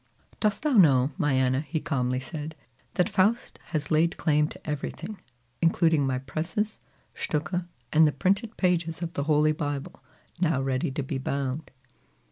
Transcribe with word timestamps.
"Dost 0.39 0.63
thou 0.63 0.71
know, 0.77 1.11
my 1.15 1.33
Anna," 1.33 1.59
he 1.61 1.79
calmly 1.79 2.19
said, 2.19 2.55
"that 2.95 3.07
Faust 3.07 3.59
has 3.65 3.91
laid 3.91 4.17
claim 4.17 4.47
to 4.47 4.67
everything, 4.67 5.19
including 5.61 6.07
my 6.07 6.17
presses, 6.17 6.79
stucke, 7.13 7.67
and 7.93 8.07
the 8.07 8.11
printed 8.11 8.57
pages 8.57 9.03
of 9.03 9.13
the 9.13 9.25
Holy 9.25 9.51
Bible 9.51 10.03
now 10.39 10.59
ready 10.59 10.89
to 10.89 11.03
be 11.03 11.19
bound?" 11.19 11.69